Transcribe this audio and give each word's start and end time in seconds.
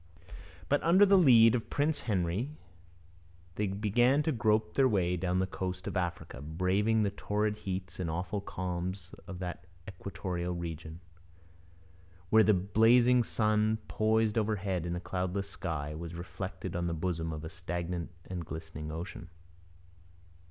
But 0.67 0.81
under 0.81 1.05
the 1.05 1.15
lead 1.15 1.53
of 1.53 1.69
Prince 1.69 1.99
Henry 1.99 2.49
they 3.53 3.67
began 3.67 4.23
to 4.23 4.31
grope 4.31 4.73
their 4.73 4.87
way 4.87 5.15
down 5.15 5.37
the 5.37 5.45
coast 5.45 5.85
of 5.85 5.95
Africa, 5.95 6.41
braving 6.41 7.03
the 7.03 7.11
torrid 7.11 7.55
heats 7.55 7.99
and 7.99 8.09
awful 8.09 8.41
calms 8.41 9.13
of 9.27 9.37
that 9.37 9.67
equatorial 9.87 10.55
region, 10.55 11.01
where 12.31 12.43
the 12.43 12.55
blazing 12.55 13.21
sun, 13.21 13.77
poised 13.87 14.39
overhead 14.39 14.87
in 14.87 14.95
a 14.95 14.99
cloudless 14.99 15.51
sky, 15.51 15.93
was 15.93 16.15
reflected 16.15 16.75
on 16.75 16.87
the 16.87 16.95
bosom 16.95 17.31
of 17.31 17.45
a 17.45 17.49
stagnant 17.51 18.09
and 18.25 18.43
glistening 18.43 18.91
ocean. 18.91 19.29